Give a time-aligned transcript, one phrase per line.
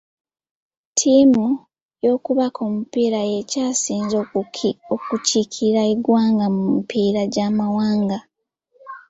[0.91, 1.45] Ttiimu
[2.05, 4.15] y'okubaka omupiira yeekyasinze
[5.03, 8.17] okukiikirira eggwanga mu mipiira gy'amawanga.